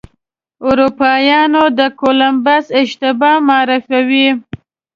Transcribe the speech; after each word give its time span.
اروپایان 0.67 1.53
د 1.77 1.79
کولمبس 1.99 2.65
اشتباه 2.81 3.35
معافوي. 3.47 4.27